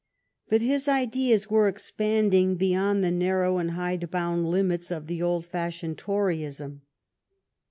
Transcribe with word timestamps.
But 0.49 0.61
his 0.63 0.87
ideas 0.87 1.47
were 1.51 1.67
expanding 1.67 2.55
beyond 2.55 3.03
the 3.03 3.11
narrow 3.11 3.59
and 3.59 3.69
hidebound 3.73 4.49
limits 4.49 4.89
of 4.89 5.05
the 5.05 5.21
old 5.21 5.45
fashioned 5.45 5.99
Toryism. 5.99 6.81